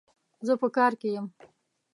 زه 0.47 0.53
په 0.61 0.67
کار 0.77 0.91
کي 1.01 1.09
يم 1.15 1.25